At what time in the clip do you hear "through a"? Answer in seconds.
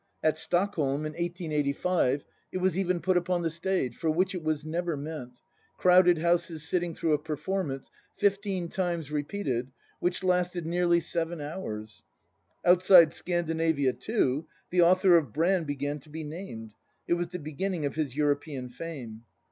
6.95-7.19